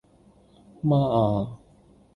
[0.83, 0.97] 媽
[1.47, 1.59] 呀